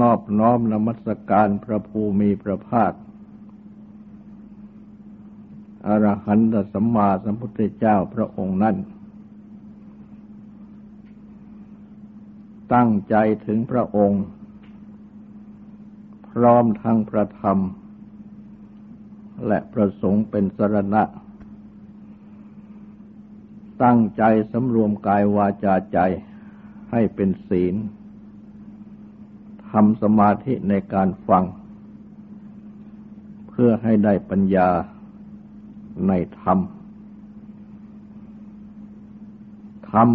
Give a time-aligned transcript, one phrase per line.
[0.00, 2.92] นอบน้อมนมัสการพระภูมิพระภาค
[5.86, 8.76] อรหันตสัมมาสัมพุทธเจ้าพระองค์นั้น
[12.74, 13.14] ตั้งใจ
[13.46, 14.22] ถึงพระองค์
[16.30, 17.58] พร้อมทั้งพระธรรม
[19.46, 21.02] และประสงค์เป็นสรณะ
[23.82, 25.98] ตั้งใจสำรวมกายวาจาใจ
[26.90, 27.74] ให้เป็นศีล
[29.74, 31.44] ทำสมาธิในการฟัง
[33.48, 34.68] เพื่อให้ได้ปัญญา
[36.08, 36.58] ในธรรม
[39.90, 40.10] ธรรม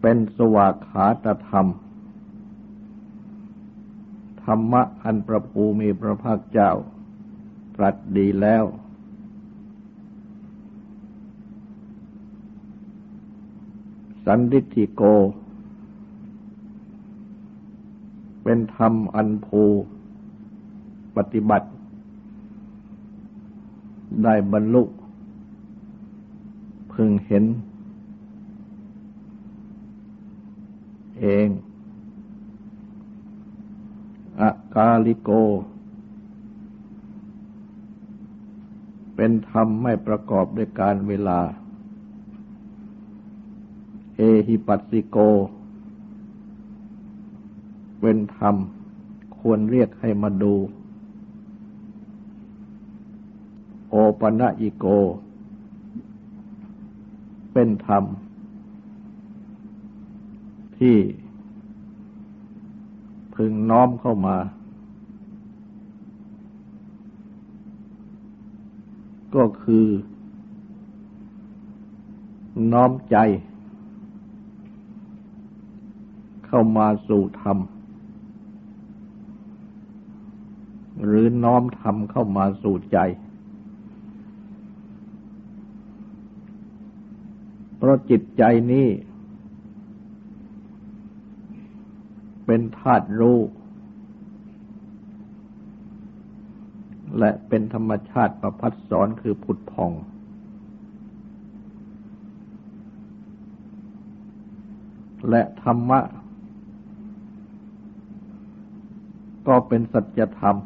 [0.00, 1.66] เป็นสวากขาตธรรม
[4.44, 6.70] ธรรมะอันประภูมีพระภาคเจ้า
[7.76, 8.64] ตรัสดีแล้ว
[14.24, 15.02] สันดิธิโก
[18.50, 19.62] เป็นธรรมอันภู
[21.16, 21.68] ปฏิบัติ
[24.22, 24.82] ได้บรรลุ
[26.92, 27.44] พึงเห็น
[31.20, 31.48] เอง
[34.40, 35.30] อากาลิโก
[39.14, 41.40] เป็นธรรมไม่ประกอบด้วยการเวลา
[44.16, 45.18] เอหิปัสสิโก
[48.00, 48.56] เป็นธรรม
[49.38, 50.54] ควรเรียกให้มาดู
[53.88, 54.86] โอปะนะอิโก
[57.52, 58.04] เป็นธรรม
[60.78, 60.96] ที่
[63.34, 64.36] พึงน้อมเข้ามา
[69.34, 69.86] ก็คือ
[72.72, 73.16] น้อมใจ
[76.46, 77.58] เข้ามาสู่ธรรม
[81.04, 82.98] หรือน้อมทำเข้ามาสู่ใจ
[87.76, 88.42] เพราะจิตใจ
[88.72, 88.88] นี้
[92.46, 93.38] เป็นธาตุรู้
[97.18, 99.92] และเป็นธรรมชาติประพัดสอนคือผุดพอง
[105.30, 106.00] และธรรมะ
[109.48, 110.56] ก็เป็นสัจธรรม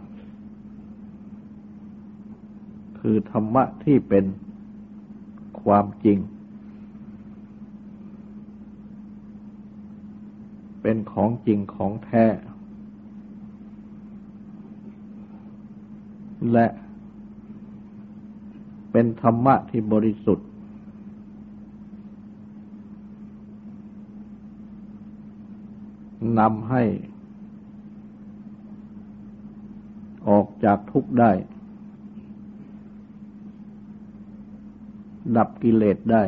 [3.03, 4.25] คือธรรมะที่เป็น
[5.63, 6.19] ความจริง
[10.83, 12.27] เป็นของจริงของแท้
[16.53, 16.67] และ
[18.93, 20.49] เป็นธรรมะที่บริสุทธิ์
[26.39, 26.83] นำให้
[30.29, 31.33] ออกจากทุกข์ได้
[35.37, 36.23] ดับกิเลสได้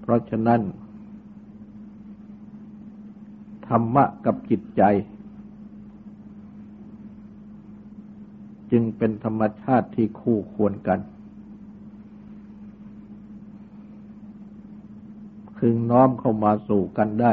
[0.00, 0.60] เพราะฉะนั้น
[3.68, 4.82] ธรรมะกับจิตใจ
[8.70, 11.00] จึงเป็นธรรมชาติที่คู่ควรกัน
[15.56, 17.32] พึงน้อมเข้ามาสู่กันได้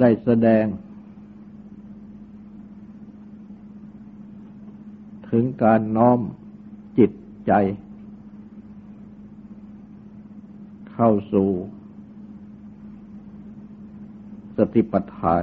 [0.00, 0.64] ได้แสดง
[5.30, 6.18] ถึงการน้อม
[6.98, 7.10] จิต
[7.46, 7.52] ใจ
[10.92, 11.48] เข้าสู่
[14.56, 15.42] สติปัฏฐาน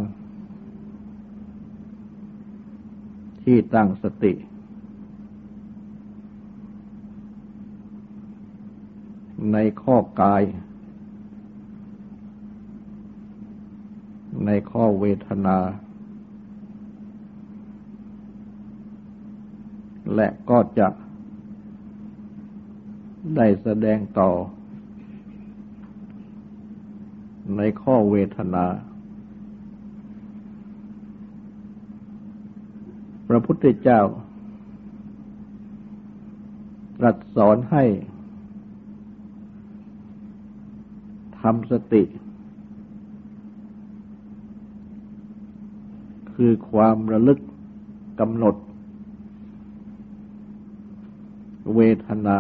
[3.43, 4.33] ที่ตั้งสติ
[9.53, 10.43] ในข้อกาย
[14.45, 15.57] ในข้อเวทนา
[20.15, 20.88] และก็จะ
[23.35, 24.29] ได้แสดงต่อ
[27.57, 28.65] ในข้อเวทนา
[33.27, 34.01] พระพุทธเจ้า
[37.00, 37.83] ตรัสสอนให้
[41.39, 42.03] ทำสติ
[46.33, 47.39] คือความระลึก
[48.19, 48.56] กำหนด
[51.75, 52.39] เวทนา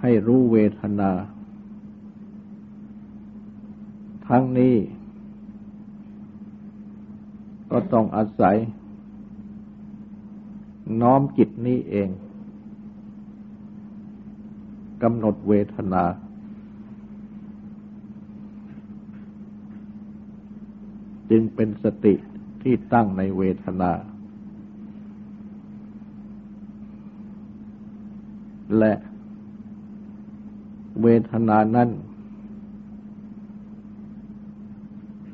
[0.00, 1.10] ให้รู้เวทนา
[4.28, 4.76] ทั้งนี้
[7.70, 8.56] ก็ต้องอาศัย
[11.00, 12.08] น้อมจิตนี้เอง
[15.02, 16.04] กำหนดเวทนา
[21.30, 22.14] จึงเป็นสติ
[22.62, 23.90] ที่ตั้งในเวทนา
[28.78, 28.92] และ
[31.02, 31.88] เวทนานั้น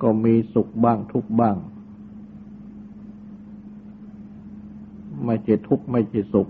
[0.02, 1.56] ก็มีสุขบ้างทุกบ้าง
[5.24, 6.48] ไม่ใช่ทุกข์ไม่ใช่สุข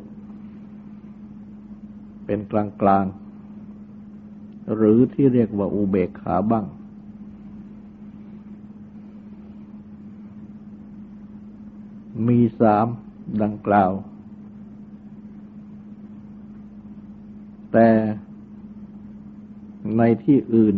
[2.25, 3.05] เป็นกลางกลาง
[4.75, 6.67] หรือที่เรียกว่าอุเบกขาบ้าง
[12.29, 12.87] มีสาม
[13.43, 13.91] ดังกล่าว
[17.79, 17.93] แต่
[19.97, 20.77] ในที่อื่น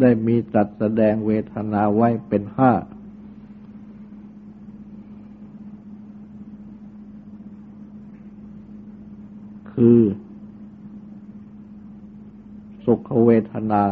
[0.00, 2.72] ได้มีตัดแสดงเวทนาไว้เป็นห้า
[9.72, 10.00] คือ
[12.84, 13.82] สุขเวทนา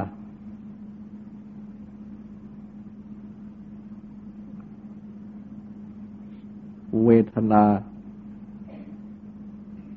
[7.04, 7.64] เวทนา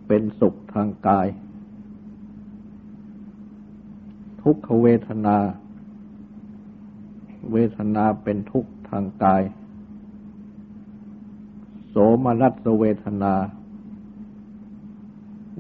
[0.08, 1.28] เป็นสุขทางกาย
[4.42, 5.38] ทุกขเวทนา
[7.52, 9.42] เวทนาเป็นทุกข์ทางกาย
[11.90, 13.34] โสมนัสเวทนา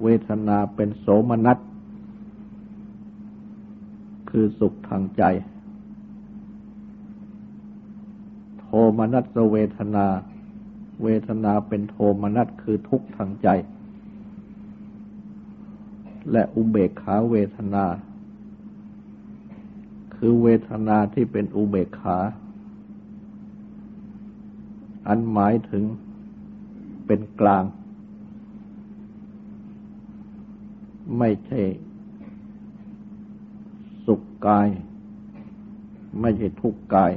[0.03, 1.59] เวทนาเป็นโสมนัส
[4.29, 5.23] คือสุขทางใจ
[8.59, 8.65] โท
[8.97, 10.05] มนัสเวทนา
[11.03, 13.47] เวทนาเป็นโทมนัสคือทุกข์ทางใจ
[16.31, 17.85] และอุเบกขาเวทนา
[20.15, 22.17] คือเวทนาที่เป็นอุเบกขา
[25.07, 25.83] อันหมายถึง
[27.05, 27.63] เป็นกลาง
[31.17, 31.61] ไม่ใช่
[34.05, 34.67] สุขกาย
[36.21, 37.11] ไม่ใช่ทุกข์กาย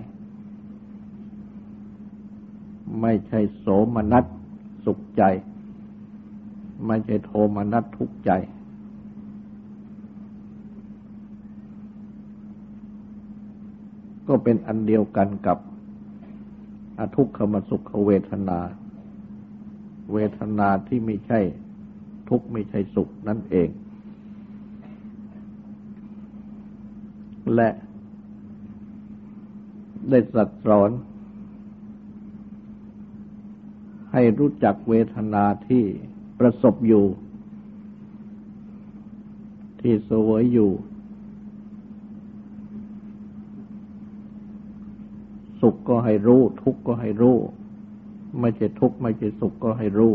[3.01, 4.25] ไม่ใช่โสมนัส
[4.85, 5.23] สุขใจ
[6.87, 8.31] ไม่ใช่โทมนัสทุกข์ใจ
[14.29, 15.59] ก็เป็นอันเดียวกันกับ
[16.99, 18.59] อทุกขมสุขเวทนา
[20.13, 21.41] เวทนาที่ไม่ใช่
[22.29, 23.69] ทุกข์ไม่ใช่สุขนั่นเอง
[27.55, 27.69] และ
[30.09, 30.91] ได้สัตสอน
[34.13, 35.85] ให้รู้จักเวทนาที่
[36.39, 37.05] ประสบอยู่
[39.81, 40.71] ที่เสวยอยู่
[45.69, 47.37] สุขก็ให้รู้ ทุกข์ก็ให้รู้
[48.41, 50.12] ไม่ใช่ทุกข์ไม่ใช่สุขก็ให้รู้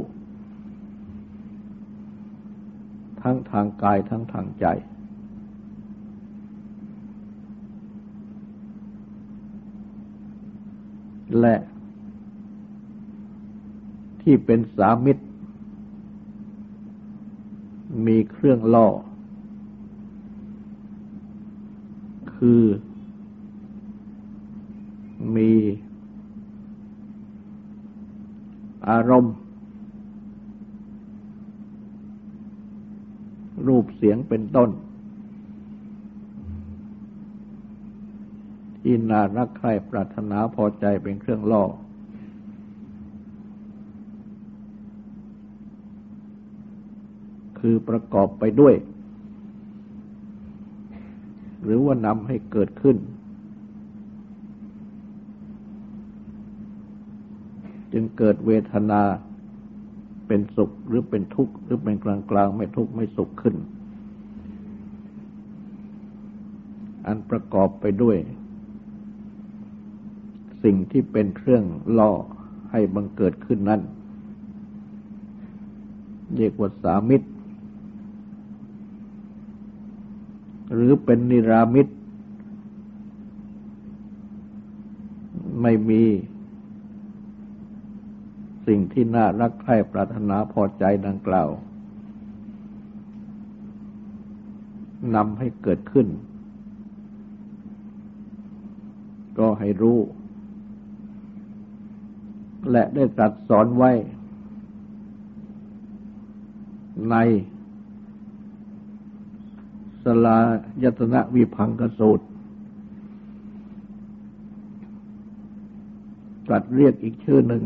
[3.21, 4.65] ทั้งทางกายทั้งทางใจ
[11.39, 11.55] และ
[14.21, 15.25] ที่เป็นสามิตร
[18.05, 18.87] มีเครื่องล่อ
[22.35, 22.63] คือ
[25.35, 25.51] มี
[28.89, 29.35] อารมณ์
[33.67, 34.69] รูปเสียงเป็นต้น
[38.81, 41.63] ที่น่ารักใคร่ปรารถนาพอใจเป็นเครื่องล่อ
[47.59, 48.75] คือประกอบไปด้วย
[51.63, 52.97] หรือว่านำให้เกิดขึ้น
[57.93, 59.01] จึงเกิดเวทนา
[60.27, 63.55] เป็นสุขหรือเป็นทุกข์หรือเป็นกลางกลางไม่ทุกข์ไม่สุขขึ้น
[67.05, 68.17] อันประกอบไปด้วย
[70.63, 71.63] สิ่งที่เป็นเครื่อง
[71.97, 72.11] ล่อ
[72.71, 73.81] ให้บังเกิดขึ้นนั้น
[76.35, 77.29] เรียกว่าสามิตร
[80.73, 81.93] หรือเป็นนิรามิตร
[85.61, 86.03] ไม่มี
[88.67, 91.49] สิ่งที่น่ารักใคร่ปรารถนาพอใจดังกล่าว
[95.15, 96.07] นำให้เกิดขึ้น
[99.37, 99.99] ก็ให้รู้
[102.71, 103.91] และได้ตรัสสอนไว้
[107.11, 107.15] ใน
[110.03, 110.37] สลา
[110.83, 112.25] ยตนะวิพังกสูตร
[116.47, 117.63] ตรัสเรียกอีกชื่อหนึ่ง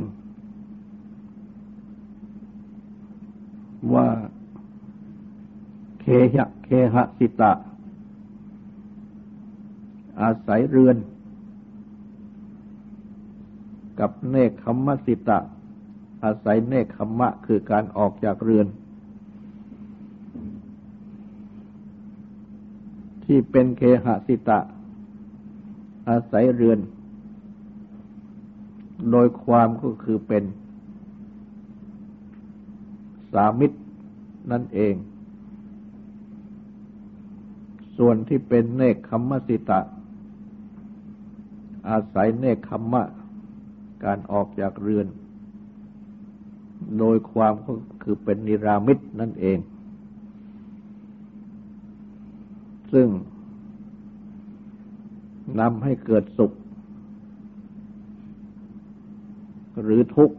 [3.93, 4.07] ว่า
[5.99, 7.51] เคหะเคหะสิตะ
[10.21, 10.97] อาศัยเรือน
[13.99, 15.39] กับเนคขมมสิตะ
[16.23, 18.67] อาศัยเนคขมมะคือการออกจากเรือน
[23.23, 24.59] ที่เป็นเคหะสิตะ
[26.09, 26.79] อาศัยเรือน
[29.11, 30.43] โดยความก็คือเป็น
[33.33, 33.79] สามิตร
[34.51, 34.93] นั่นเอง
[37.97, 39.79] ส่วนที่เป็นเนคขมมสิตะ
[41.89, 43.03] อาศัยเนคขมมะ
[44.03, 45.07] การออกจากเรือน
[46.99, 49.57] โดยความก็คือเป็นนิรามิตนั่นเอง
[52.93, 53.07] ซึ่ง
[55.59, 56.51] นำให้เกิดสุข
[59.81, 60.37] หรือทุกข์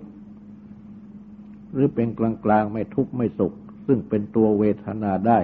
[1.72, 2.20] หรือเป็นก
[2.50, 3.54] ลางๆไม่ทุกข์ไม่สุข
[3.86, 5.38] ซึ่งเป็นตัวเวทนาได้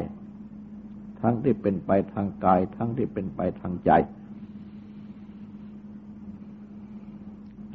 [1.20, 3.90] ทั้งที่เป็นไปทางกาย ทั้งที่เป็นไปทางใจ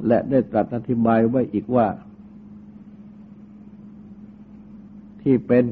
[0.06, 1.86] และได้ตรัสอธิบายไว้อีกว่า
[5.22, 5.64] ที่เป็น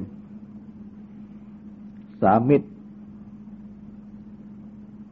[2.22, 2.68] สามิตร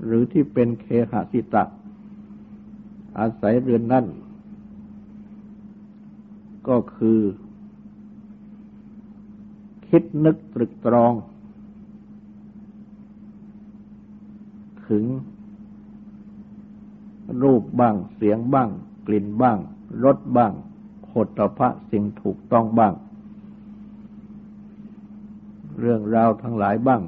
[0.05, 1.65] หรือที่เป็นเคหสิตะ
[3.19, 4.07] อาศัยเรือนนั่น
[6.69, 7.19] ก็คือ
[9.99, 11.13] คิดนึกตรึกตรอง
[14.89, 15.05] ถึง
[17.43, 18.69] รูปบ้างเสียงบ้าง
[19.07, 19.59] กลิ่นบ้าง
[20.05, 20.53] รสบ้าง
[21.07, 22.93] โหตพะสิ่งถูกต้องบ้าง
[25.79, 27.03] เรื่องราวทั้งหลายบ้าง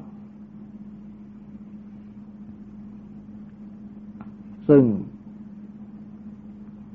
[4.68, 4.84] ซึ่ง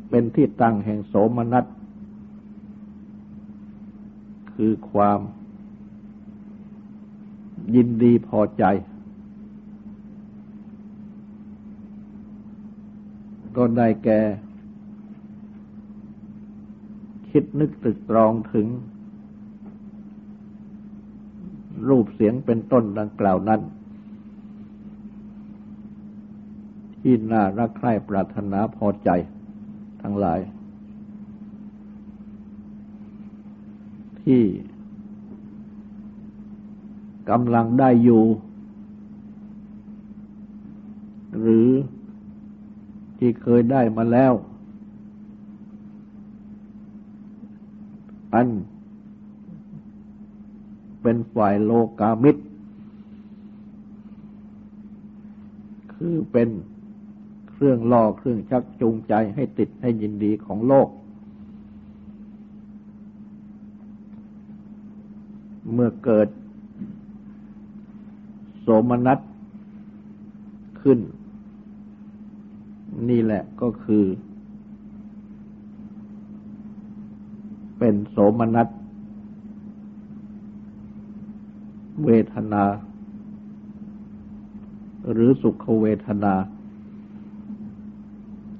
[0.09, 1.65] เป็นที่ตั้งแห่งโสมนัส
[4.53, 5.19] คือความ
[7.75, 8.63] ยินดีพอใจ
[13.57, 14.19] ก็ได้แก่
[17.29, 18.67] คิดนึกตึกตรองถึง
[21.87, 23.61] รูปเสียงเป็นต้นดังกล่าวนั้น
[27.01, 29.09] ที่น่ารักใคร่ปรารถนาพอใจ
[30.01, 30.39] ทั้งหลาย
[34.23, 34.41] ที่
[37.29, 38.23] กำลังได้อยู่
[41.39, 41.69] หรือ
[43.17, 44.33] ที่เคยได้มาแล้ว
[48.33, 48.47] อัน
[51.01, 52.43] เป็นฝ่ายโลกามิตร
[55.93, 56.49] คือเป็น
[57.49, 60.87] เครื่องล่อเครื่องชักจูงใจให้ติดให้ยินดีของโลก
[65.73, 66.27] เมื่อเกิด
[68.65, 69.19] สมนัส
[70.81, 70.99] ขึ้น
[73.09, 74.03] นี่แหละก็คือ
[77.77, 78.67] เป็นโสมนัส
[82.05, 82.63] เวทนา
[85.11, 86.33] หรือสุขเวทนา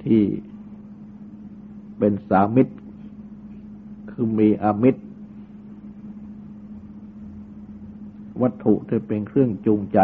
[0.04, 0.24] ที่
[1.98, 2.76] เป็นสามิตร
[4.12, 5.04] คือมีอามิตร
[8.42, 10.00] วัตถุที่เป็นเครื่องจูงใจ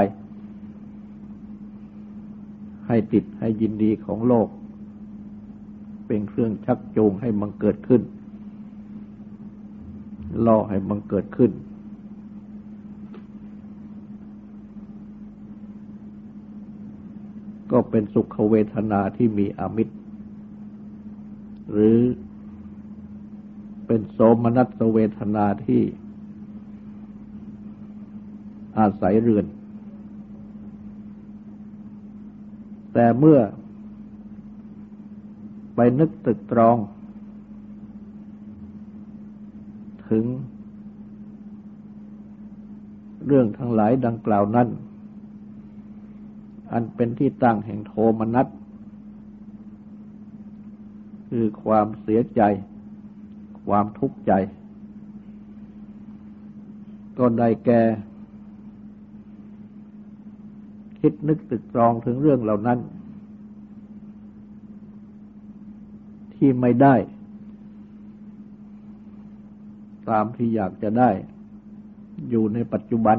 [2.88, 4.48] ให้ติดให้ยินดีของโลก
[6.08, 8.02] เป็นเครื่องชักจูงให้มันเกิดขึ้น
[10.46, 11.52] ล่อให้มันเกิดขึ้น
[17.72, 19.96] ก็เป็นสุขเวทนาที่มีอมิตร
[21.72, 21.98] หรือ
[23.86, 25.82] เป็นโสมนัสเวทนาที่
[28.78, 29.46] อาศัยเรือน
[32.94, 33.40] แต่เมื่อ
[35.76, 36.78] ไปนึกตึกตรอง
[40.10, 40.26] ถึง
[43.26, 44.68] เรื่องทั้งหลายดังกล่าวนั้น
[46.72, 48.48] อันเป็นที่ตั้งแห่งโทมนัส
[51.30, 52.42] คือความเสียใจ
[53.66, 54.32] ความทุกข์ใจ
[57.18, 57.82] ก็ได้แก่
[61.00, 62.80] คิดนึกตึกตรองถึงเรื่องเหล่านั้น
[66.36, 66.96] ที่ไม่ได้
[70.10, 71.10] ตามที่อยากจะได้
[72.30, 73.18] อยู่ในปัจจุบัน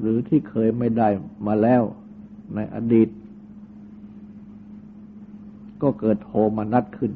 [0.00, 1.08] หรือที่เคยไม่ได้
[1.46, 1.82] มาแล้ว
[2.54, 3.08] ในอดีต
[5.82, 7.12] ก็เกิดโทมนัดขึ้น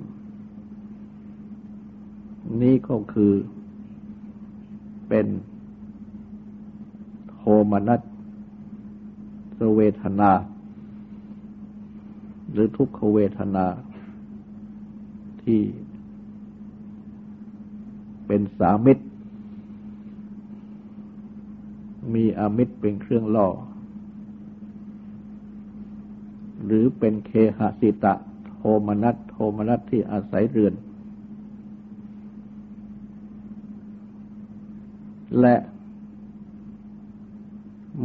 [2.62, 3.32] นี่ก็คือ
[5.08, 5.26] เป็น
[7.42, 8.00] โทมนัส
[9.76, 10.30] เวทนา
[12.52, 13.66] หรือทุกขเวทนา
[15.42, 15.60] ที่
[18.26, 19.04] เป็นสามิตร
[22.14, 23.48] มีอมิตรเป็นเครื่องล่อ
[26.64, 28.14] หรือเป็นเคหสิตะ
[28.48, 30.74] โทมนัสโทมนัสที่อาศัยเรือน
[35.40, 35.54] และ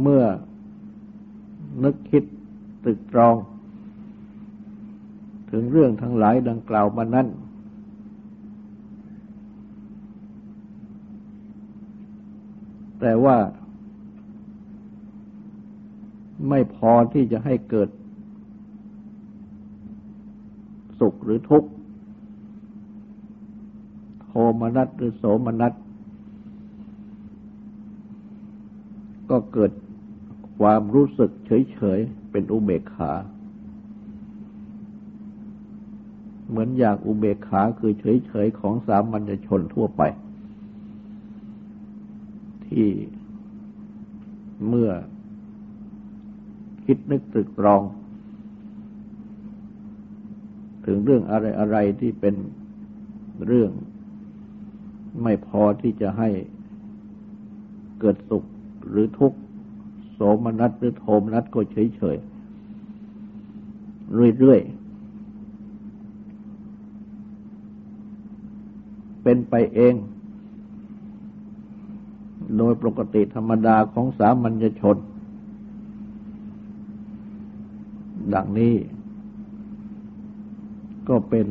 [0.00, 0.24] เมื่อ
[1.84, 2.24] นึกคิด
[2.84, 3.34] ตึกตรอง
[5.50, 7.26] ถึงเรื่องทั้งหลายดังกล่าวมานั้น
[13.00, 13.36] แต่ว่า
[16.48, 17.88] ไม่พอที่จะให้เกิด
[20.98, 21.70] สุขหรือทุกข์
[24.22, 25.72] โทมนัสหรือโสมนัส
[29.30, 29.70] ก็เกิด
[30.60, 33.12] ความรู้สึกเฉยๆ เป็นอุเบกขา
[36.48, 40.02] เหมือนอย่างอุเบกขาคือเฉยๆ ของสามัญชนทั่วไป
[42.66, 42.88] ที่
[44.68, 44.90] เมื่อ
[46.84, 47.82] คิดนึกตรึกตรอง
[50.86, 52.34] ถึงเรื่องอะไรๆที่เป็น
[53.46, 53.70] เรื่อง
[55.22, 56.30] ไม่พอที่จะให้
[58.00, 58.44] เกิดสุข
[58.88, 59.38] หรือทุกข์
[60.16, 62.16] โสมนัสหรือโทมนัสก็เฉยเฉย
[64.38, 64.86] เรื่อยๆ
[69.22, 69.94] เป็นไปเอง
[72.56, 74.96] โดยปกติธรรมดาของสามัญชน
[78.34, 78.74] ดังนี้
[81.08, 81.46] ก็เป็น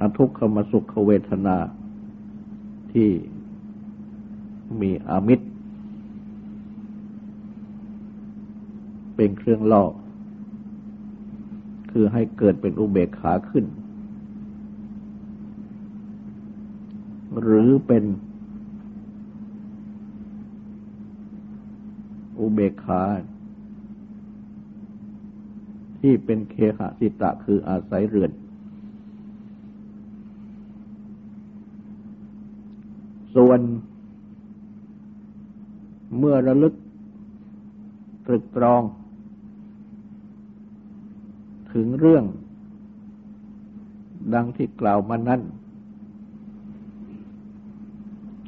[0.00, 1.56] อทุกขมสุขเวทนา
[2.92, 3.08] ที่
[4.80, 5.46] มีอามิตร
[9.16, 9.84] เป็นเครื่องล่อ
[11.90, 13.64] คือให้เกิดเป็นอุเบกขาขึ้น
[17.40, 18.04] หรือเป็น
[22.38, 23.02] อุเบกขา
[26.00, 28.30] ที่เป็นเคหะสิตะคืออาศัยเรือน
[33.34, 33.60] ส่วน
[36.18, 36.74] เมื่อระลึก
[38.26, 38.82] ตรึกตรอง
[41.74, 42.24] ถึงเรื่อง
[44.34, 45.40] ดังที่กล่าวมานั้น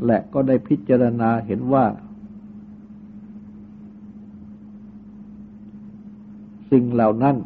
[0.06, 1.84] และก็ได้พิจารณาเห็นว่า
[6.70, 7.36] สิ่งเหล่านั้น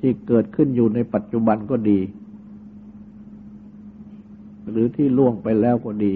[0.00, 2.00] ที่เกิดขึ้นอยู่ในปัจจุบันก็ดี
[4.70, 6.14] หรือที่ล่วงไปแล้วก็ดี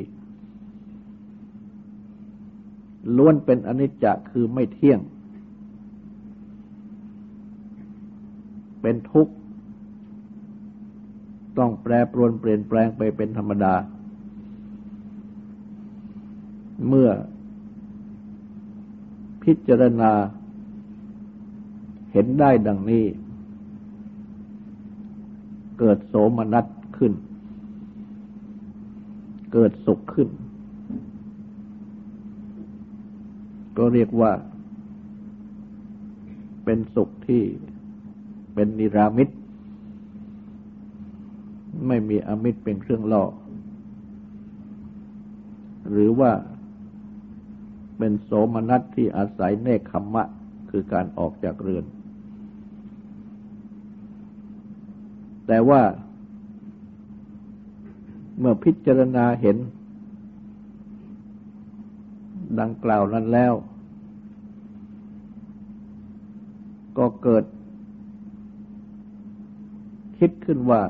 [3.16, 5.00] ล้วนเป็นอนิจจคือไม่เที่ยง
[8.82, 9.34] เป็นทุกข์
[11.58, 13.74] ต้องแปรปรวนเปลี่ยนแปลงไปเป็นธรรมดา
[16.88, 17.10] เมื่อ
[19.42, 20.12] พิจารณา
[22.12, 23.04] เห็นได้ดังนี้
[25.78, 26.66] เกิดโสมนัส
[26.96, 27.12] ขึ้น
[29.52, 30.28] เกิดสุขขึ้น
[33.76, 34.32] ก็เรียกว่า
[36.64, 37.42] เป็นสุขที่
[38.54, 39.28] เป็นนิรามิต
[41.86, 43.24] ไม่มีอมิตรเป็นเครื่องล่อ
[45.90, 46.32] หรือว่า
[47.98, 50.24] เป็นโสมนัสที่อาศัยเนคขมมะ
[50.70, 51.84] คือการออกจากเรือน
[55.46, 55.82] แต่ว่า
[58.38, 59.56] เมื่อพิจารณาเห็น
[62.60, 63.52] ดังกล่าวนั้นแล้ว
[66.98, 67.44] ก็เกิด
[70.24, 70.82] คิดขึ้นว่า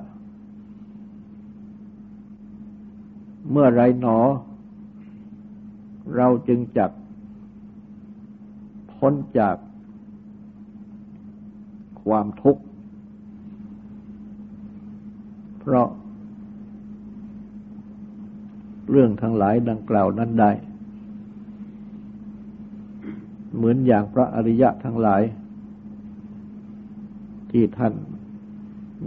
[3.50, 4.18] เมื่อไรหนอ
[6.16, 6.90] เราจึงจัก
[8.92, 9.56] พ้นจาก
[12.04, 12.62] ความทุกข์
[15.60, 15.88] เพราะ
[18.90, 20.50] เรื่องทั้งหลายดังกล่าวนั้นได้
[23.54, 25.22] เหมือนอย่างพระอริยะทั้งหลาย
[27.52, 27.94] ที่ท่าน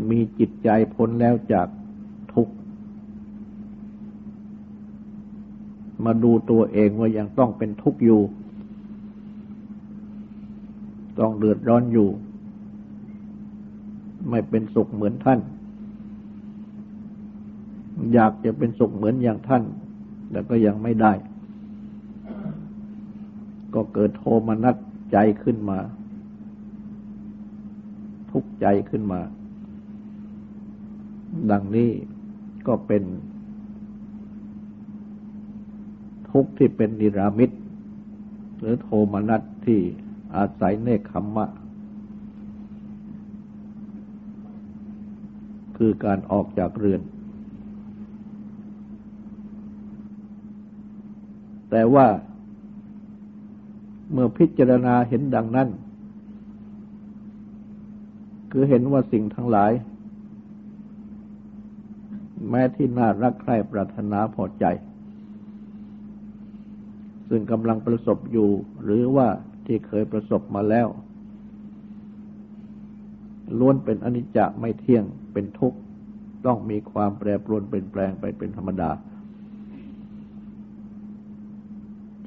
[0.10, 1.68] มีจิตใจพ้นแล้วจาก
[2.34, 2.54] ทุกข์
[6.06, 8.22] มาดูตัวเองว่ายังต้องเป็นทุกข์อยู่
[11.20, 12.10] ต้องเดือดร้อนอยู่
[14.30, 15.40] ไม่เป็นสุขเหมือนท่าน
[18.14, 19.64] อยากจะเป็นสุขเหมือนอย่างท่าน
[20.32, 21.14] แต่ก็ยังไม่ได้
[23.74, 24.76] ก็เกิดโทมนัส
[25.12, 25.80] ใจขึ้นมา
[28.32, 29.22] ทุกข์ใจขึ้นมา
[31.52, 31.90] ดังนี้
[32.68, 33.04] ก็เป็น
[36.30, 37.52] ทุกข์ที่เป็นนิรามิต
[38.60, 39.80] หรือโทมนัสที่
[40.36, 41.46] อาศัยเนคขมมะ
[45.78, 47.02] คือการออกจากเรือน
[51.70, 52.08] แต่ว่า
[54.12, 55.70] เมื่อพิจารณาเห็นดังนั้น
[58.52, 59.72] คือเห็นว่าสิ่งทั้งหลาย
[62.56, 64.66] ม้ที่น่ารักใคร่ปรารถนาพอใจ
[67.30, 68.50] ซึ่งกำลังประสบอยู่
[68.84, 69.28] หรือว่า
[69.66, 70.88] ที่เคยประสบมาแล้ว
[73.60, 75.78] ล้วนเป็นอนิจจไม่เที่ยงเป็นทุกข์
[76.46, 78.90] ต้องมีความแปรปรวนเปลี่ยนแปลงไปเป็นธรรมดา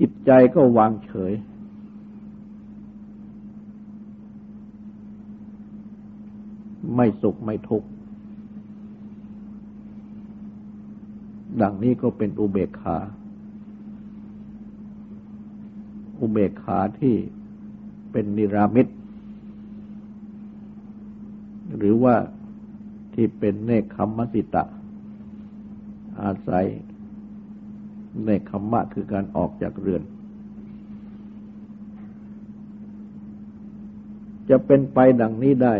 [0.01, 1.33] จิตใจก็วางเฉย
[6.97, 7.89] ไม่สุขไม่ทุกข์
[11.63, 12.97] ดังนี้ก็เป็นอุเบกขา
[16.21, 17.15] อุเบกขาที่
[18.13, 18.87] เป็นนิรามิต
[21.77, 22.15] หรือว่า
[23.15, 24.65] ที่เป็นเนคขมมสิตะ
[26.23, 26.67] อาศัย
[28.23, 30.03] เนคขมมะคือการออกจากเรือน
[34.51, 35.75] จะเป็นไปดังนี้ได้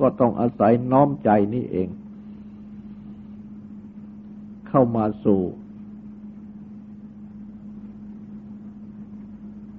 [0.00, 1.88] ก็ต้องอาศัยน้อมใจนี่เอง
[4.76, 5.40] เข้ามาสู่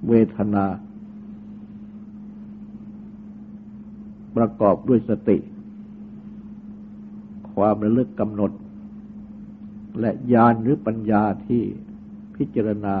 [0.08, 0.66] เวทนา
[4.36, 5.38] ประกอบด้วยสติ
[7.52, 8.52] ความระลึกกำหนด
[10.00, 11.62] และญาณหรือปัญญาที่
[12.36, 12.96] พิจารณา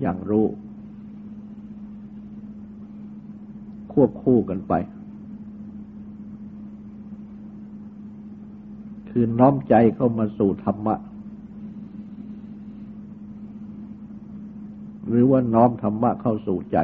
[0.00, 0.46] อย่างรู้
[3.92, 4.72] ควบคู่กันไป
[9.16, 10.94] คือน้อมใจเข้ามาสู่ธรรมะ
[15.08, 16.78] หรือว่าน้อมธรรมะเข้าสู่ใจ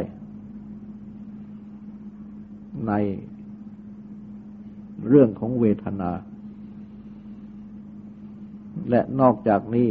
[2.86, 2.92] ใน
[5.08, 6.10] เรื่องของเวทนา
[8.90, 9.90] และนอกจากนี้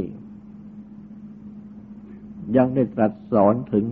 [2.58, 3.86] ยังได้ตรัสสอนถึง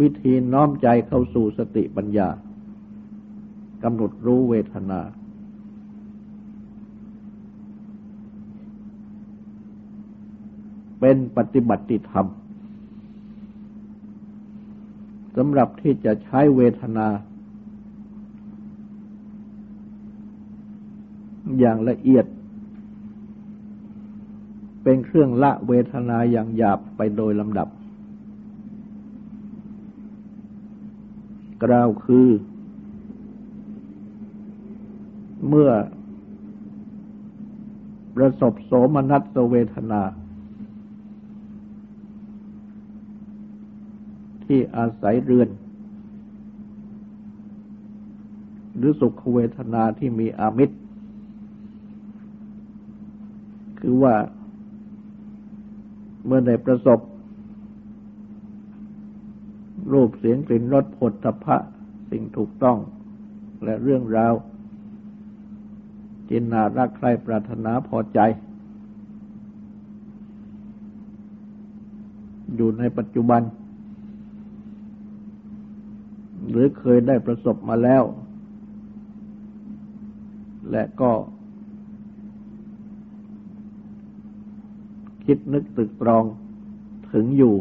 [0.00, 2.28] วิธีน้อมใจเข้าสู่สติปัญญา
[3.82, 5.00] กำหนดรู้เวทนา
[11.08, 12.26] เป็นปฏิบัติธรรม
[15.36, 17.06] สำหรับที่จะใช้เวทนา
[21.58, 22.26] อย่างละเอียด
[24.82, 27.68] เป็นเครื่องละเวทนาอย่างหยาบไปโดยลำดับ
[31.64, 32.28] กล่าวคือ
[35.48, 35.70] เมื่อ
[38.16, 40.02] ประสบโสมนัสเวทนา
[44.46, 45.48] ที่อาศัยเรือน
[48.76, 50.76] หรือสุขเวทนาที่มีอามิตร
[53.80, 54.14] คือว่า
[56.26, 57.00] เมื่อได้ประสบ
[59.92, 61.56] รูปเสียงกลิ่นรสผลตภะ
[62.10, 62.78] สิ่งถูกต้อง
[63.64, 64.34] และเรื่องราว
[66.28, 68.20] จินนารักใครปรารถนาพอใจ
[72.56, 73.42] อยู่ในปัจจุบัน
[76.56, 78.04] หรือเคยได้ประสบมาแล้ว
[80.70, 81.12] และก็
[85.24, 86.24] คิดนึกตึกตรอง
[87.12, 87.54] ถึงอยู่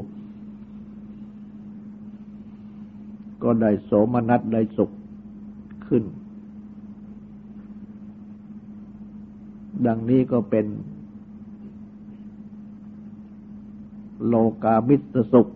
[3.44, 4.92] ก็ได้โสมนัสได้สุข
[5.88, 6.04] ขึ้น
[9.86, 10.66] ดังนี้ก็เป็น
[14.28, 15.48] โลกามิตรสุข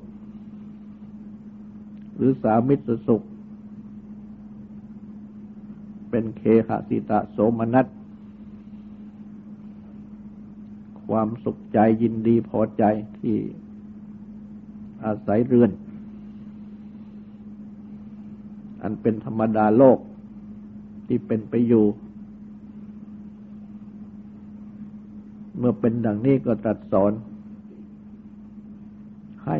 [2.19, 3.21] หรือสามิตรสุข
[6.09, 7.85] เป็นเคหสิตะโสมนัส
[11.05, 12.83] ความสุขใจยินดีพอใจ
[13.19, 13.35] ที่
[15.03, 15.71] อาศัยเรือน
[18.81, 19.99] อันเป็นธรรมดาโลก
[21.07, 21.85] ที่เป็นไปอยู่
[25.57, 27.11] เมื่อเป็นดังนี้ก็ตรัสสอน
[29.45, 29.57] ให้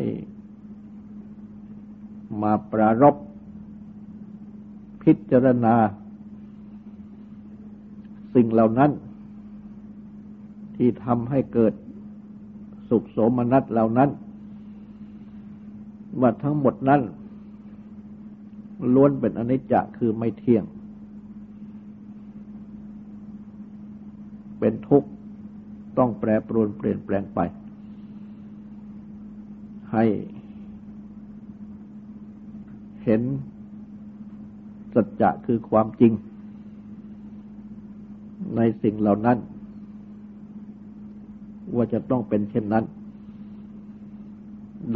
[2.42, 3.16] มาปรารบ
[5.02, 5.74] พิจารณา
[8.34, 8.90] สิ่งเหล่านั้น
[10.76, 11.74] ที่ทำให้เกิด
[12.88, 14.10] สุขโสมนัสเหล่านั้น
[16.20, 17.00] ว่าทั้งหมดนั้น
[18.94, 20.64] ล้วนเป็นอนิจจะคือไม่เที่ยง
[24.58, 25.08] เป็นทุกข์
[25.98, 27.40] ต้องแปรปรวนเปลี่ยนแปลงไป
[29.92, 30.04] ให้
[33.04, 33.22] เห็น
[34.94, 36.12] สัจจะคือความจริง
[38.56, 39.38] ในสิ่งเหล่านั้น
[41.74, 42.84] ว่าจะต้องเป็นเช่นนั้น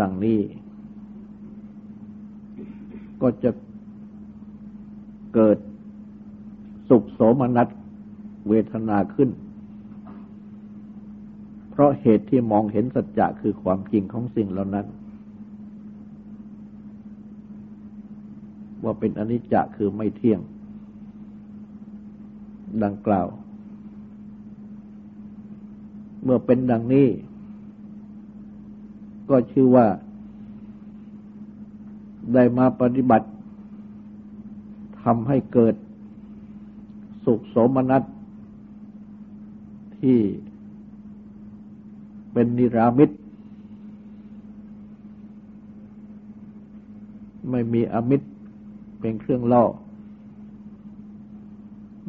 [0.01, 0.39] ดังนี้
[3.23, 3.51] ก็จะ
[5.35, 5.59] เกิด
[6.89, 7.69] สุขโสมนัส
[8.49, 9.31] เวทนาขึ้น
[11.71, 14.87] เพราะเหตุที่มองเห็นสัจจะคือความจริงของสิ่งเหล่านั้น
[18.85, 20.41] ว่าเป็นอนิจจะคือไม่เที่ยง
[22.85, 23.27] ดังกล่าว
[26.23, 27.09] เมื่อเป็นดังนี้
[29.31, 29.87] ก็ชื่อว่า
[32.35, 33.29] ได้มาปฏิบัติ
[35.03, 35.75] ทำให้เกิด
[37.25, 38.03] สุขสมนัต
[39.99, 40.19] ที่
[42.33, 43.11] เป็นนิรามิต
[47.51, 48.29] ไม่มีอมิตร
[49.07, 49.65] เป็นเครื่องล่อ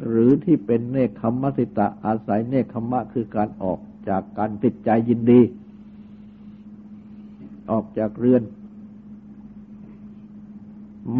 [0.08, 3.78] หรือที่เป็นเนคขมมสิตะอาศัยเนคขมะคือการออก
[4.08, 5.40] จากการติดใจยินดี
[7.70, 8.42] ออกจากเรือน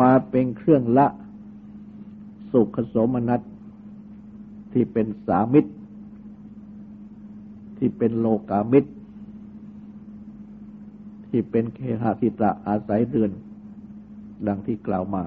[0.01, 1.07] มาเป็นเครื่องละ
[2.53, 3.41] สุขโสมนัส
[4.73, 5.73] ที่เป็นสามิตร
[7.79, 8.91] ที่เป็นโลกามิตร
[11.29, 13.31] ที่เป็นเคหะสิตะอาศัยเรือน
[14.47, 15.25] ดังที่กล่าวมา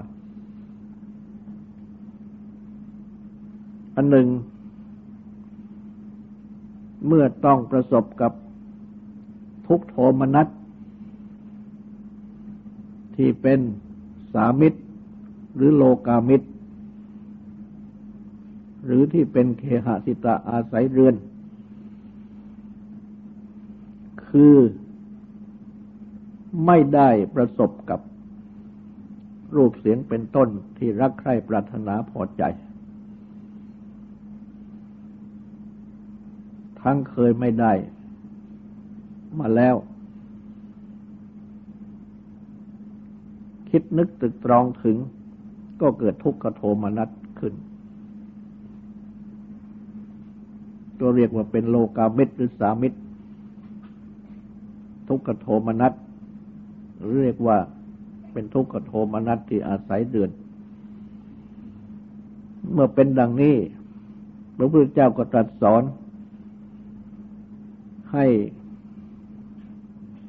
[3.94, 4.28] อันหนึ่ง
[7.06, 8.32] เมื่อต้องประสบกับ
[9.66, 10.48] ทุกโทมนัส
[13.16, 13.60] ที่เป็น
[14.34, 14.80] สามิตร
[15.56, 16.48] หรือโลกามิตร
[18.84, 21.14] หรือที่เป็นเคหสิตะอาศัยเรือน
[24.28, 24.56] คือ
[26.66, 28.00] ไม่ได้ประสบกับ
[29.54, 30.48] รูปเสียงเป็นต้น
[30.78, 32.42] ที่รักใคร่ปรารถนาพอใจ
[36.82, 37.72] ทั้งเคยไม่ได้
[39.38, 39.76] มาแล้ว
[43.70, 44.96] คิดนึกตึกตรองถึง
[45.80, 47.54] ก็เกิดทุกขโทมนัสขึ้น
[50.98, 52.98] ตัวเรียกว่าเป็นโลกามิตรหรือสามิตร
[55.08, 55.92] ทุกขโทมนัส
[57.20, 57.56] เรียกว่า
[58.32, 60.30] เป็นทุกขโทมนัสที่อาศัยเดือน
[62.72, 63.56] เมื่อเป็นดังนี้
[64.56, 65.82] พระพุทธเจ้าก็ตรัสสอน
[68.12, 68.26] ให้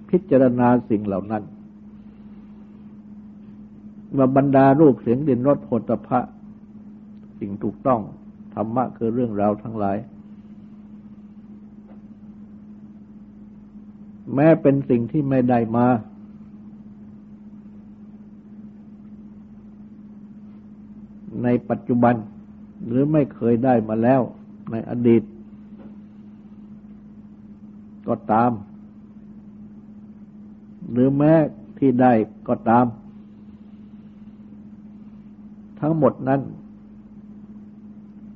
[0.09, 1.43] พิจารณาสิ่งเหล่านั้น
[4.17, 6.19] ว่าบรรดารูปเสียงดินรสโผฏฐะ
[7.39, 8.01] สิ่งถูกต้อง
[8.53, 9.97] ธรรมะคือเรื่องราวทั้งหลาย
[14.35, 15.87] แม้เป็นสิ่งที่ไม่ได้มา
[21.43, 22.15] ในปัจจุบัน
[22.87, 24.21] หรือไม่เคยได้มาแล้ว
[24.71, 25.23] ในอดีต
[28.11, 28.51] ก็ตาม
[30.91, 31.33] หรือแม้
[31.79, 32.11] ที่ได้
[32.47, 32.85] ก็ตาม
[35.79, 36.41] ทั้งหมดนั้น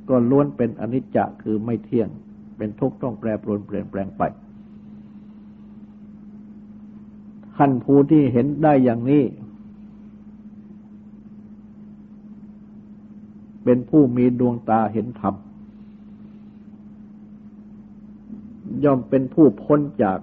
[0.10, 2.10] ก็ล้วนเป็นอนิจจะคือไม่เที่ยง
[2.58, 4.24] เป็นทุกข์ต้องแปรปรวนเปลี่ยนแปลงไป
[7.58, 9.24] ขั้นผู้ที่เห็นได้อย่างนี้
[13.64, 15.36] เป็นผู้มีดวงตาเห็นธรรม
[18.86, 20.19] ย่อมเป็นผู้พ้นจาก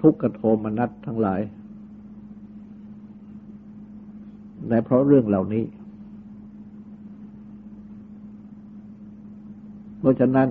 [0.00, 1.40] ทุกขโทมนัสทั้งหลาย
[4.68, 5.64] ในเพราะเรื่องเหล่านี้
[9.98, 10.48] เพราะฉะนั้น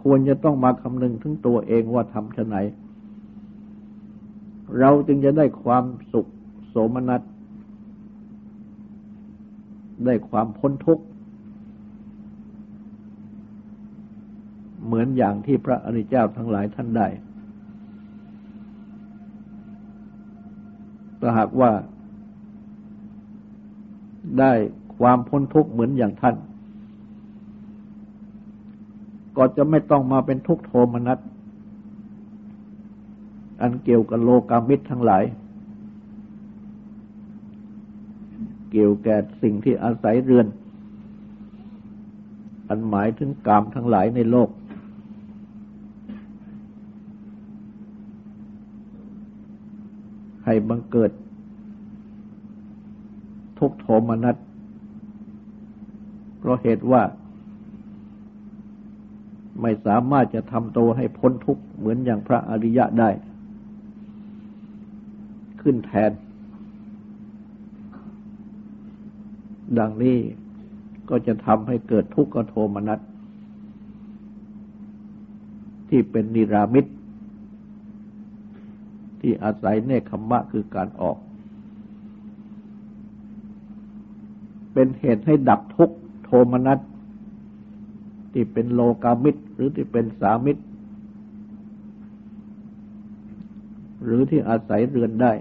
[0.00, 2.56] ควรจะต้องมาคำนึงถึงตัวเองว่าทำชะไหน
[4.78, 6.26] เราจึงจะได้ความสุข
[6.68, 7.22] โสมนัส
[10.04, 11.04] ได้ความพ้นทุกข์
[14.85, 17.08] เห มือนอย่างที่พระอริยเจ้าทั้งหลายท่านได้
[21.20, 21.70] ถ้าหากว่า
[24.38, 24.52] ได้
[24.98, 26.36] ความพ้นทุกข์เหมือนอย่างท่าน
[29.36, 31.18] ก็จะไม่ต้องมาเป็นทุกขโทมนัส
[33.60, 35.24] อันเกี่ยวกับโลกามิตรทั้งหลาย
[38.70, 40.46] เกี่ยวแก่สิ่งที่อาศัยเรือน
[42.68, 44.48] อันหมายถึงกามทั้งหลายในโลก
[50.46, 51.10] ให้บังเกิด
[53.58, 54.36] ทุกโทมนัส
[56.38, 57.02] เพราะเหตุว่า
[59.62, 63.10] ไม่สามารถจะทำตัวให้พ้นทุกข์เหมือนอย่างพระอริยะได้
[65.60, 66.12] ขึ้นแทน
[69.78, 70.18] ดังนี้
[71.10, 73.00] ก็จะทำให้เกิดทุกขโทมนัส
[75.88, 76.86] ที่เป็นนิรามิต
[79.20, 81.16] ที่อาศัยเนคขมะคือการออก
[84.72, 85.90] เป็นเหตุให้ดับทุก
[86.24, 86.78] โทมนัส
[88.32, 90.62] ที่เป็นโลกามิตร หรือที่เป็นสามิตร
[94.04, 95.32] หรือที่อาศัยเรือนได้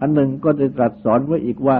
[0.00, 1.78] อันหนึ่งก็จะตรัสสอนไว้อีกว่า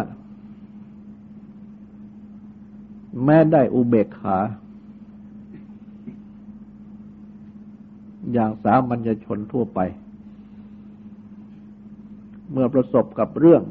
[3.24, 4.38] แม้ได้อุเบกขา
[8.32, 9.80] อย่างสามัญชนทั่วไป
[12.50, 13.62] เมื่อประสบกับเรื่อง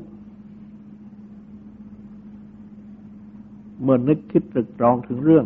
[3.83, 5.45] เมื่อนึกคิดตรึกตรองถึงเรื่อง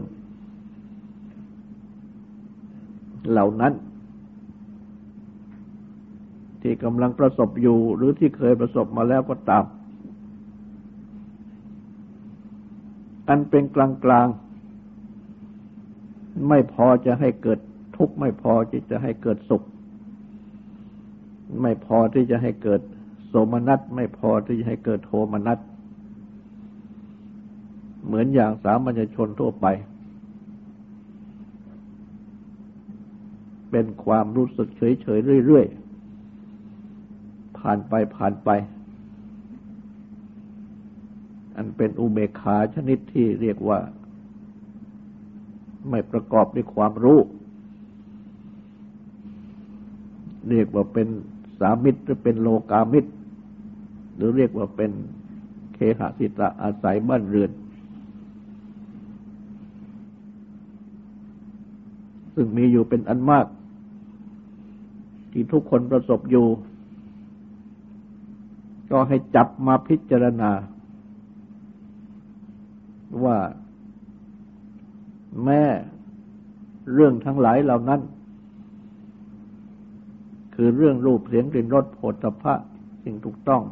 [3.30, 3.74] เหล่านั้น
[6.62, 9.66] ที่กำลังประสบอยู่หรือที่เคยประสบมาแล้วก็ตาม
[13.28, 14.28] อันเป็นกลางกลาง
[16.48, 17.60] ไม่พอจะให้เกิด
[18.00, 19.64] ทุกข์ไม่พอที่จะให้เกิดสุข
[21.62, 22.82] ไม่พอที่จะให้เกิด
[23.28, 25.60] โสมนัสไม่พอที่จะให้เกิดโทมนัส
[28.06, 29.66] เหมือนอย่างสามัญชนทั่วไป
[33.72, 38.50] เป็นความรู้สึกเฉยๆเรื่อยๆ ผ่านไปผ่านไป
[41.56, 43.80] อันเป็นอุเบกขาชนิดที่เรียกว่า
[45.90, 47.20] ไม่ประกอบด้วยความรู้
[50.50, 51.08] เรียกว่าเป็น
[51.60, 53.12] สามิตรหรือเป็นโลกามิตร
[54.16, 54.92] หรือเรียกว่าเป็น
[55.74, 57.52] เคหสิตะอาศัยบ้านเรือน
[62.36, 63.46] ซึ่งมีอยู่เป็นอันมาก
[65.32, 66.48] ที่ทุกคนประสบอยู่
[68.92, 70.52] ก็ให้จับมาพิจารณา
[73.24, 73.38] ว่า
[75.44, 75.64] แม่
[76.94, 78.02] เรื่องทั้งหลายเหล่านั้น
[80.62, 82.54] คือเรื่องรูปเสียงกลิ่นรสโผฏฐะ
[83.04, 83.64] สิ่งถูกต้อง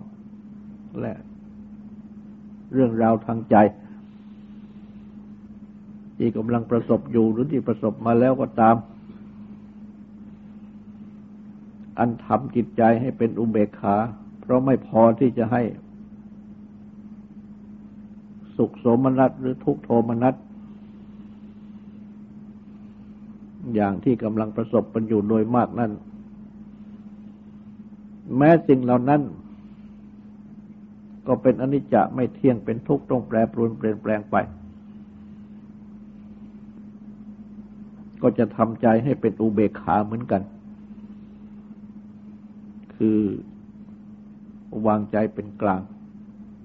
[1.01, 1.13] และ
[2.73, 3.55] เรื่องราวทางใจ
[6.17, 8.75] ที่กำลังประสบอยู่หรือที่ประสบมาแล้วก็ตาม
[11.99, 13.95] อันทำจิตใจให้เป็นอุเบกขา
[14.41, 15.61] เพราะไม่พอที่จะให้
[18.57, 20.35] สุขโสมนัสหรือทุกโทมนัส
[23.75, 25.93] อย่างที่กำลังประสบกันอยู่โดยมากนั้น
[28.35, 29.21] แม้สิ่งเหล่านั้น
[31.27, 34.35] ก็เป็นอนิจจะไม่เที่ยงเป็นทุกข์ต้องแปรปรวนเปลี่ยนแปลงไป
[38.21, 40.41] ก็จะทำใจให้เป็นอุเบกขาเหมือนกัน
[42.95, 43.19] คือ
[44.87, 45.81] วางใจเป็นกลาง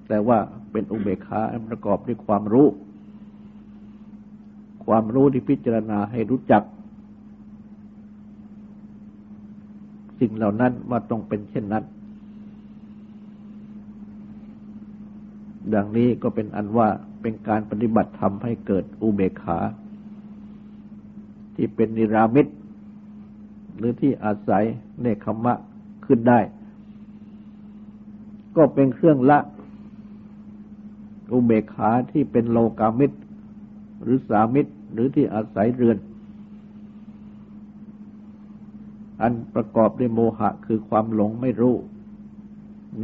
[0.09, 0.38] แต่ว่า
[0.72, 2.66] เป็นอุเบกขาประกอบด้วยความรู้
[4.86, 6.62] ความรู้ที่พิจารณาให้รู้จัก
[10.23, 11.85] สิ่งเหล่านั้นว่าต้องเป็นเช่นนั้น
[15.75, 16.89] ดังนี้ก็เป็นอันว่า
[17.23, 19.59] เป็นการปฏิบัติธรรมให้เกิดอุเบกขา
[21.55, 22.47] ที่เป็นนิรามิต
[23.77, 24.64] หรือที่อาศัย
[25.01, 25.55] เนคขมะ
[26.07, 26.41] ขึ้นได้
[28.57, 29.39] ก็เป็นเครื่องละ
[31.33, 33.18] อุเบกขาที่เป็นโลกามิตร
[34.03, 35.97] หรือสามิตร หรือที่อาศัยเรือน
[39.20, 41.74] อันประกอบด้วยโมหะคือความหลงไม่รู้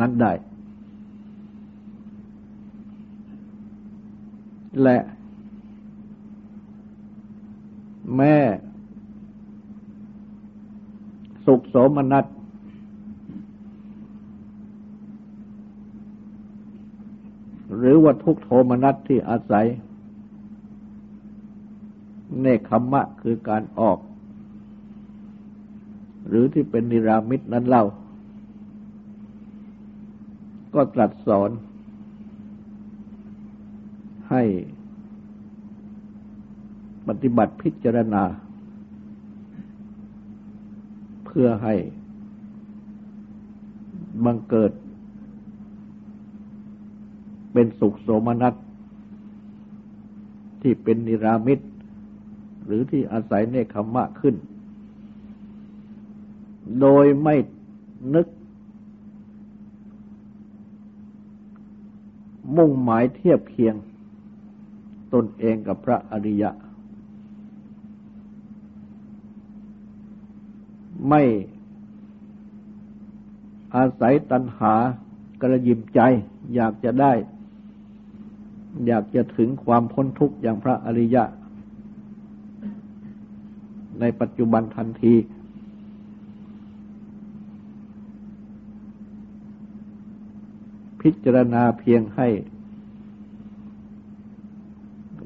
[0.00, 0.32] นั้นได้
[4.82, 4.98] และ
[8.16, 8.36] แม่
[11.46, 12.24] สุขโสมนัส
[17.76, 19.66] หรือว่าทุกโทมนัสที่อาศัย
[22.40, 23.98] เนคขมะคือการออก
[26.29, 27.85] หรือที่เป็นนิรามิตนั้นเล่า
[30.74, 31.51] ก็ตรัสสอน
[34.31, 34.43] ให้
[37.09, 38.24] ปฏิบัติพิจารณา
[41.24, 41.74] เพื่อให้
[44.24, 44.72] บังเกิด
[47.53, 48.55] เป็นสุขโสมนัส
[50.62, 51.59] ที่เป็นนิรามิต
[52.64, 54.35] หรือที่อาศัยเนคขมะขึ้น
[56.81, 57.37] โดยไม่
[58.14, 58.27] นึก
[62.57, 63.75] มุ่งหมายเทียบเคียง
[65.14, 66.51] ตนเองกับพระอริยะ
[71.09, 71.23] ไม่
[73.75, 74.75] อาศัยตัณหา
[75.41, 76.01] กระยิมใจ
[76.55, 77.12] อยากจะได้
[78.87, 81.25] อยากจะถึงความพ้นทุกข์อย่างพระอริยะ
[84.01, 85.14] ในปัจจุบันทันที
[91.09, 92.28] พิจารณาเพียงให้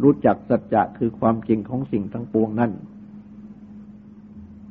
[0.02, 2.72] รู้จักสัจจะคือความจริงของสิ่งทั้งปวงนั้น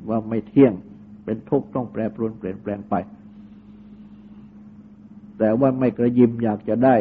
[0.08, 0.72] ว่าไม่เที่ยง
[1.24, 2.94] เป็นทุกข์ต้องแปรปรวนเปลี่ยนแปลงไป
[5.38, 6.96] แต่ว่าไม่กระยิมอยากจะได้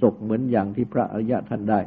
[0.00, 1.80] สุขเหมือนอย่างที่พระอริยะท่านได้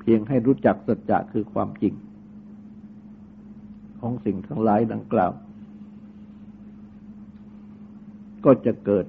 [0.00, 1.94] เพียงให้รู้จักสัจจะคือความจริง
[4.00, 5.32] ของสิ่งทั้งหลายดังกล่าว
[8.44, 9.06] ก็จะเกิด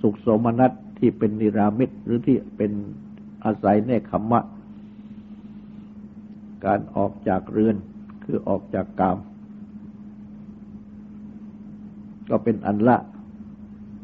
[0.00, 2.72] สุขโสมนัสที่เป็นนิรามิตหรือที่เป็น
[3.44, 4.40] อาศัยเนคขมะ
[6.64, 7.76] การออกจากเรือน
[8.24, 9.18] คือออกจากกาม
[12.30, 12.96] ก็เป็นอันละ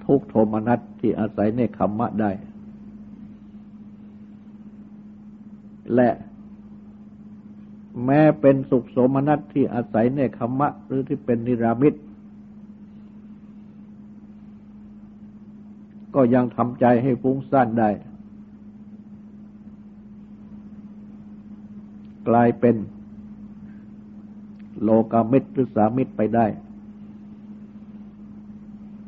[0.05, 2.31] ทุกโทมนัสที่อาศัยในคำมะได้
[5.95, 6.11] และ
[8.05, 11.95] แม้เป็นสุขโสมนัสที่อาศัยในคำมะ หรือที่เป็นนิรามิต
[16.17, 17.91] ก็ยังทำใจให้ฟุ้งซ่านได้
[22.29, 22.77] กลายเป็น
[24.83, 26.47] โลกามิตรหรือสามิตรไปได้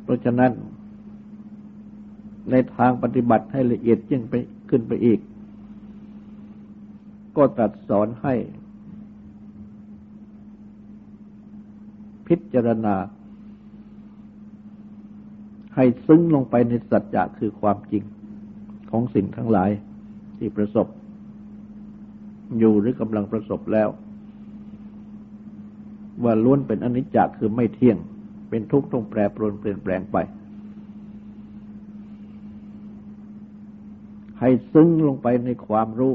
[0.03, 0.53] เพราะฉะนั้น
[2.51, 4.35] ในทางปฏิบัติให้ละเอียดยิ่งไป
[4.71, 5.21] ขึ้นไปอีก
[7.37, 8.35] ก็ตรัสสอนให้
[12.27, 12.95] พิจารณา
[15.81, 18.03] ให้ซึ้งลงไปในสัจจะคือความจริง
[18.91, 19.71] ของสิ่งทั้งหลาย
[20.39, 20.87] ที่ประสบ
[22.59, 23.89] อยู่หรือกำลังประสบแล้ว
[26.25, 27.97] ว่าล้วนเป็นอนิจจคือไม่เที่ยง
[28.49, 30.17] เป็นทุกข์ต้องแปรปรวนเปลี่ยนแปลงไป
[34.41, 36.15] ให้ซึ้งลงไปในความรู้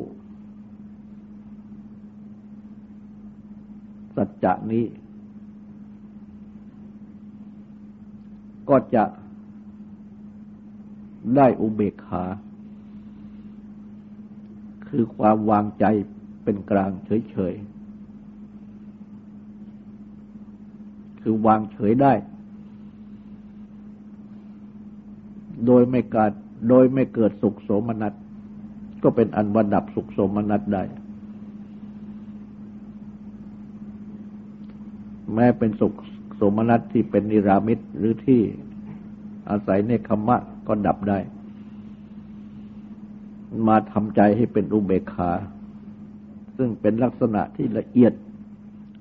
[4.15, 4.85] สัจจะนี้
[8.69, 9.03] ก็จะ
[11.35, 12.23] ได้อุเบกขา
[14.87, 15.85] คือความวางใจ
[16.43, 16.91] เป็นกลาง
[17.31, 17.63] เฉยๆ
[21.21, 22.13] คือวางเฉยได้
[25.65, 26.31] โดยไม่กิด
[26.69, 28.13] โดยไม่เกิดสุขโสมนัส
[29.03, 30.83] ก็เป็นอันวัดับสุขโสมนัสได้
[35.33, 35.93] แม้เป็นสุข
[36.35, 38.41] โสมนัสที่เป็นนิรามิตหรือที่
[39.49, 40.37] อาศัยในคมะ
[40.67, 41.19] ก็ดับได้
[43.67, 45.31] มาทำใจให้เป็นอุเบกขา
[46.57, 48.13] ซึ่งเป็นลักษณะที่ละเอียด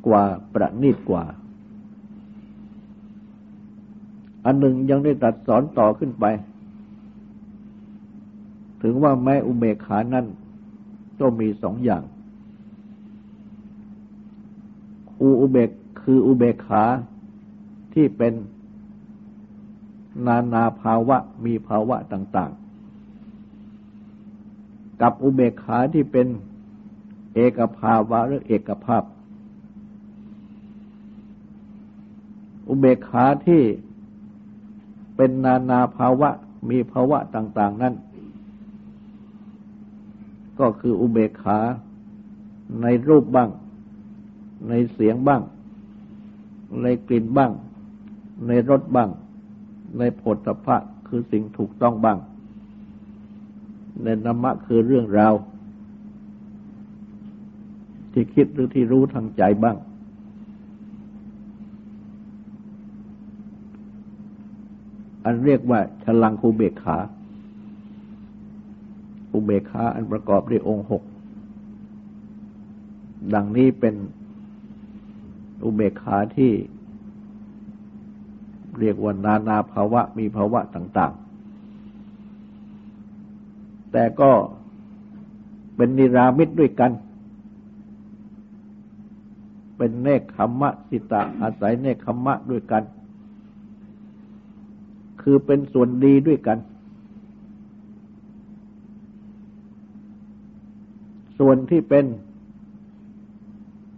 [0.07, 1.25] กว่าประณีตกว่า
[4.45, 6.25] อันหนึ่งยังได้ตัดสอนต่อขึ้นไป
[8.83, 10.27] ถึงว่าแม้อุเบกขานั้น
[11.21, 12.03] ก็มีสองอย่าง
[15.13, 15.71] คูอุเบก
[16.03, 16.85] คืออุเบกขา
[17.95, 18.33] ที่เป็น
[20.27, 22.53] นานาภาวะมีภาวะต่าง
[23.77, 26.27] ๆ กับอุเบกขาที่เป็น
[27.35, 29.03] เอกภาวะหรือเอกภาพ
[32.69, 33.63] อุเบกขาที่
[35.17, 36.31] เป็นนานาภาวะ
[36.71, 37.95] มีภาวะต่าง ๆ นั้น
[40.61, 41.59] ก็คืออุเบกขา
[42.83, 43.51] ในรูปบ้าง
[44.69, 45.43] ในเสียงบ้าง
[46.83, 47.53] ในกลิ่นบ้าง
[48.47, 49.11] ในรสบ้าง
[49.99, 50.77] ในผลตภะ
[51.09, 52.19] คือสิ่งถูกต้องบ้าง
[54.03, 55.35] ในนามะคือเรื่องราว
[58.13, 59.77] ที่คิดหรือที่รู้ทางใจบ้าง
[65.25, 66.99] อันเรียกว่าฉลังคูเบกขา
[69.33, 71.03] อุเบกขาอันประกอบด้วยองค์หก
[73.35, 73.95] ดังนี้เป็น
[75.65, 76.53] อุเบกขาที่
[78.83, 81.13] เรียกว่านานาภาวะมีภาวะต่าง
[83.17, 84.31] ๆ แต่ก็
[85.77, 86.93] เป็นนิรามิตด้วยกัน
[89.77, 92.83] เป็นเนคขมมะสิตะอาศัยเนคขมมะด้วยกัน
[95.23, 96.59] คือเป็นส่วนดีด้วยกัน
[101.39, 102.05] ส่วนที่เป็น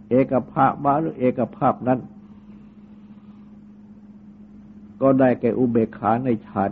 [0.09, 1.99] เอกภาพมาหรือเอกภาพนั้น
[5.01, 6.71] ก็ได้แก่อุเบกขาในฌาน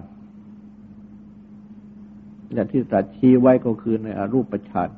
[2.53, 4.89] และที่ตัดชี้ไว้ก็คือในอรูปฌาน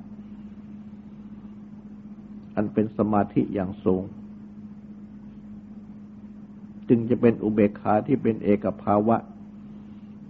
[2.56, 4.04] อันเป็นสมาธิอย่างสูง
[6.88, 9.18] จึงจะเป็นอุเบกขาที่เป็นเอกภาวะ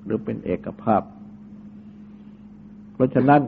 [0.03, 1.01] หรือเป็นเอกภาพ
[2.93, 3.41] เพราะฉะนั้น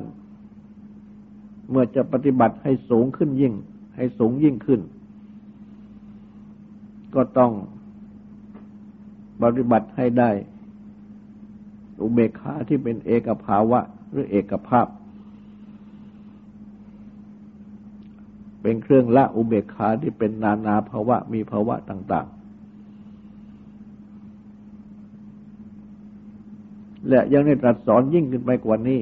[1.69, 3.53] เมื่อจะปฏิบัติให้สูงขึ้นยิ่ง
[3.95, 4.81] ให้สูงยิ่งขึ้น
[7.15, 7.51] ก็ต้อง
[9.41, 10.31] ปฏิบัติให้ได้
[12.01, 13.79] อุเบกขาที่เป็นเอกภาวะ
[14.11, 14.87] หรือเอกภาพ
[18.61, 22.37] เป็นเครื่องละอุเบกขาที่เป็นนานาภาวะ มีภาวะต่าง ๆ
[27.09, 29.01] และยังได้ตรัสสอนยิ่งขึ้นไปกว่านี้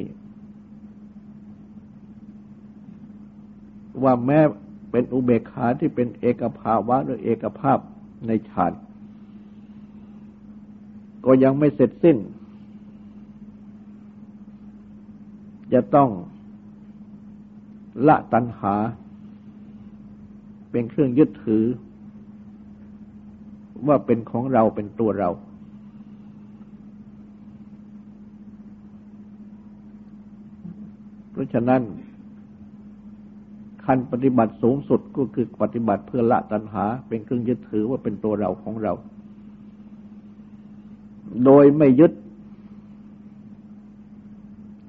[4.03, 4.39] ว่าแม้
[4.91, 7.77] เป็นอุเบกขาที่เป็นเอกภาวะ หรือเอกภาพ
[8.27, 8.71] ในฌาน
[11.25, 12.17] ก็ยังไม่เสร็จสิ้น
[15.73, 16.09] จะต้อง
[18.07, 18.75] ละตัณหา
[20.71, 21.65] เป็นเครื่องยึดถือ
[23.87, 25.29] ว่าเป็นของเราเป็นตัวเรา
[31.31, 31.81] เพราะฉะนั้น
[33.85, 38.93] ขั้นปฏิบัติสูงสุดก็คือปฏิบัติเพื่อละตัณหา เป็นเครื่องยึดถือว่าเป็นตัวเราของเรา
[41.43, 42.11] โดยไม่ยึด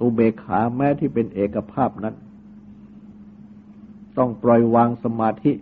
[0.01, 2.15] อุเบกขาแม้ที่เป็นเอกภาพนั้น
[4.19, 5.53] ต้องปล่อยวางสมาธิ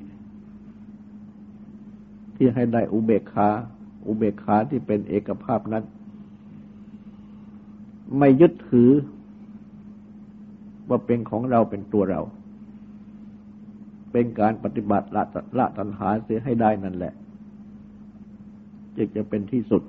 [2.36, 3.48] ที่ให้ได้อุเบกขา
[4.06, 5.84] อุเบกขาที่เป็นเอกภาพนั้น
[8.18, 8.90] ไม่ยึดถือ
[10.88, 12.20] ว่าเป็นของเราเป็นตัวเรา
[14.12, 15.22] เป็นการปฏิบัติละ
[15.58, 17.12] ละตัณหาเสียให้ได้นั่นแหละ
[18.96, 19.82] จึงจะเป็นที่สุด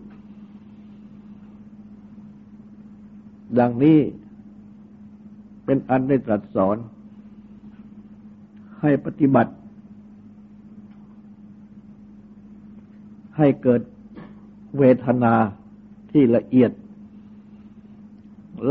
[3.60, 4.00] ดังนี้
[5.66, 6.78] เป็นอันได้ตรัสสอน
[8.82, 9.54] ให้ปฏิบัติ
[13.38, 13.82] ให้เกิด
[14.78, 15.34] เวทนา
[16.12, 16.72] ที่ละเอียด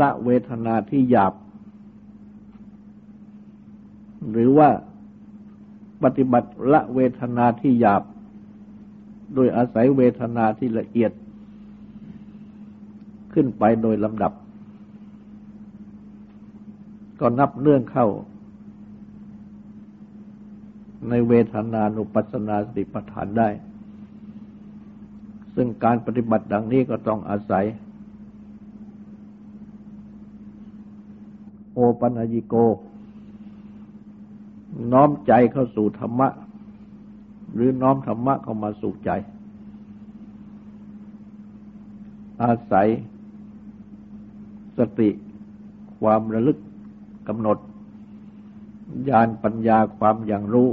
[0.01, 1.33] ละเวทนาที่หยาบ
[4.31, 4.69] หรือว่า
[6.03, 8.03] ปฏิบัติละเวทนาที่หยาบ
[9.33, 11.11] โดยอาศัยเวทนาที่ละเอียด
[13.33, 14.31] ขึ้นไปโดยลำดับ
[17.19, 18.07] ก็นับเนื่องเข้า
[21.09, 23.49] ในเวทนานุปัสสนาสติปัฏฐานได้
[25.55, 27.65] ซึ่งการปฏิบัติดังนี้ก็ต้องอาศัย
[31.73, 32.55] โอปัญญิโก
[34.91, 36.29] น้อมใจเข้าสู่ธรรมะ
[37.53, 39.09] หรือน้อมธรรมะเข้ามาสู่ใจ
[42.43, 42.87] อาศัย
[44.77, 45.09] สติ
[45.99, 46.57] ความระลึก
[47.27, 47.57] กำหนด
[49.09, 50.69] ญาณปัญญาความอย่างรู้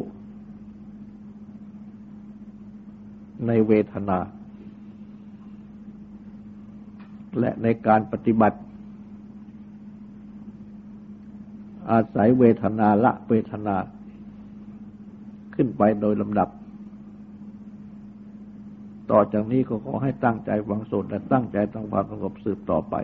[3.47, 4.19] ในเวทนา
[7.39, 8.59] และในการปฏิบัติ
[11.91, 13.77] อาศัยเวทนาละเวทนา
[15.55, 16.49] ขึ้นไปโดยลำดับ
[19.11, 22.95] ต่อจากนี้ก็ขอให้ตั้งใจฟังสดและตั้งใจตั้งความสงบสืบต่อไป